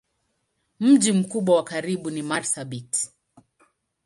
[0.79, 3.09] Mji mkubwa wa karibu ni Marsabit.